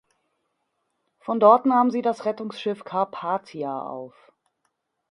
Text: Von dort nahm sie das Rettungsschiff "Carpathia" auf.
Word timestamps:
Von 1.19 1.39
dort 1.39 1.67
nahm 1.67 1.91
sie 1.91 2.01
das 2.01 2.25
Rettungsschiff 2.25 2.83
"Carpathia" 2.83 3.83
auf. 3.83 4.33